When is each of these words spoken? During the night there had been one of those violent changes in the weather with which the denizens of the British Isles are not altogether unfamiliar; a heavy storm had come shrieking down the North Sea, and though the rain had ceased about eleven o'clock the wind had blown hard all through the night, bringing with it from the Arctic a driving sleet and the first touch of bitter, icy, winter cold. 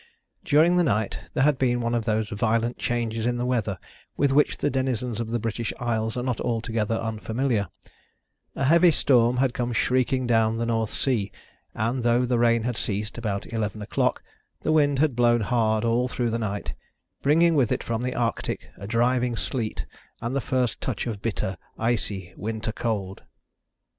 During 0.43 0.77
the 0.77 0.83
night 0.83 1.19
there 1.35 1.43
had 1.43 1.59
been 1.59 1.79
one 1.79 1.93
of 1.93 2.05
those 2.05 2.29
violent 2.29 2.79
changes 2.79 3.27
in 3.27 3.37
the 3.37 3.45
weather 3.45 3.77
with 4.17 4.31
which 4.31 4.57
the 4.57 4.71
denizens 4.71 5.19
of 5.19 5.29
the 5.29 5.37
British 5.37 5.71
Isles 5.79 6.17
are 6.17 6.23
not 6.23 6.41
altogether 6.41 6.95
unfamiliar; 6.95 7.67
a 8.55 8.63
heavy 8.63 8.89
storm 8.89 9.37
had 9.37 9.53
come 9.53 9.71
shrieking 9.73 10.25
down 10.25 10.57
the 10.57 10.65
North 10.65 10.91
Sea, 10.91 11.31
and 11.75 12.01
though 12.01 12.25
the 12.25 12.39
rain 12.39 12.63
had 12.63 12.77
ceased 12.77 13.19
about 13.19 13.45
eleven 13.53 13.79
o'clock 13.79 14.23
the 14.61 14.71
wind 14.71 14.97
had 14.97 15.15
blown 15.15 15.41
hard 15.41 15.85
all 15.85 16.07
through 16.07 16.31
the 16.31 16.39
night, 16.39 16.73
bringing 17.21 17.53
with 17.53 17.71
it 17.71 17.83
from 17.83 18.01
the 18.01 18.15
Arctic 18.15 18.71
a 18.77 18.87
driving 18.87 19.35
sleet 19.35 19.85
and 20.19 20.35
the 20.35 20.41
first 20.41 20.81
touch 20.81 21.05
of 21.05 21.21
bitter, 21.21 21.57
icy, 21.77 22.33
winter 22.35 22.71
cold. 22.71 23.21